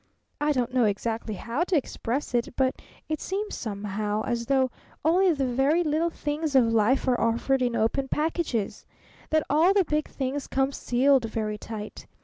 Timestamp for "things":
6.09-6.55, 10.07-10.47